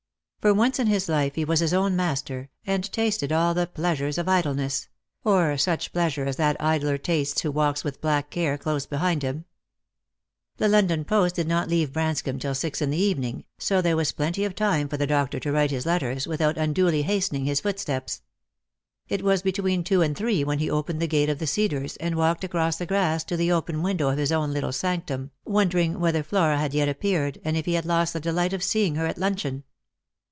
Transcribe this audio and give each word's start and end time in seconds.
For 0.41 0.55
once 0.55 0.79
in 0.79 0.87
his 0.87 1.07
life 1.07 1.35
he 1.35 1.45
was 1.45 1.59
his 1.59 1.71
own 1.71 1.95
master, 1.95 2.49
and 2.65 2.91
tasted 2.91 3.31
all 3.31 3.53
the 3.53 3.67
pleasures 3.67 4.17
of 4.17 4.27
idleness; 4.27 4.89
or 5.23 5.55
such 5.55 5.93
pleasure 5.93 6.25
as 6.25 6.37
that 6.37 6.57
idler 6.59 6.97
tastes 6.97 7.41
who 7.41 7.51
walks 7.51 7.83
with 7.83 8.01
black 8.01 8.31
Care 8.31 8.57
close 8.57 8.87
behind 8.87 9.21
him. 9.21 9.45
The 10.57 10.67
London 10.67 11.05
post 11.05 11.35
did 11.35 11.47
not 11.47 11.69
leave 11.69 11.93
Branscomb 11.93 12.39
till 12.39 12.55
six 12.55 12.81
in 12.81 12.89
the 12.89 12.97
evening, 12.97 13.43
so 13.59 13.83
there 13.83 13.95
was 13.95 14.11
plenty 14.13 14.43
of 14.43 14.55
time 14.55 14.87
for 14.89 14.97
the 14.97 15.05
doctor 15.05 15.39
to 15.39 15.51
write 15.51 15.69
his 15.69 15.85
letters 15.85 16.25
without 16.25 16.57
unduly 16.57 17.03
hastening 17.03 17.45
his 17.45 17.61
footsteps. 17.61 18.23
It 19.07 19.21
was 19.21 19.43
between 19.43 19.83
two 19.83 20.01
and 20.01 20.17
three 20.17 20.43
when 20.43 20.57
he 20.57 20.71
opened 20.71 20.99
the 21.03 21.07
gate 21.07 21.29
of 21.29 21.37
the 21.37 21.45
Cedars, 21.45 21.97
and 21.97 22.15
walked 22.15 22.43
across 22.43 22.77
the 22.77 22.87
grass 22.87 23.23
to 23.25 23.37
the 23.37 23.51
open 23.51 23.83
window 23.83 24.09
of 24.09 24.17
his 24.17 24.31
own 24.31 24.51
little 24.53 24.71
sanctum, 24.73 25.29
wondering 25.45 25.99
whether 25.99 26.23
Flora 26.23 26.57
had 26.57 26.73
yet 26.73 26.89
appeared, 26.89 27.39
and 27.45 27.55
if 27.55 27.65
he 27.67 27.73
had 27.75 27.85
lost 27.85 28.13
the 28.13 28.19
delight 28.19 28.53
of 28.53 28.63
seeing 28.63 28.95
her 28.95 29.05
at 29.05 29.19
luncheon. 29.19 29.65